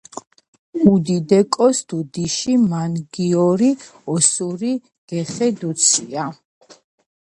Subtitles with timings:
[0.91, 3.71] უდუდე კოს დუდიში მანგიორო
[4.15, 4.73] ოსური
[5.09, 6.31] გეხე დუცია